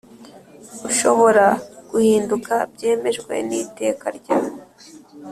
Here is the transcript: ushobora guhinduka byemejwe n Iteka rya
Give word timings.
ushobora 0.89 1.45
guhinduka 1.89 2.53
byemejwe 2.73 3.33
n 3.47 3.49
Iteka 3.63 4.05
rya 4.17 4.37